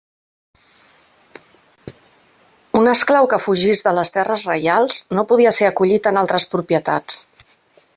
[2.81, 7.25] Un esclau que fugís de les terres reials, no podia ser acollit en altres propietats.